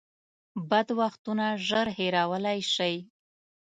[0.69, 2.95] بد وختونه ژر هېرولی شئ.